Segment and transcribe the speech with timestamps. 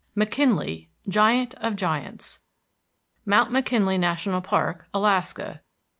[0.15, 2.39] V McKINLEY, GIANT OF GIANTS
[3.23, 5.61] MOUNT MCKINLEY NATIONAL PARK, ALASKA.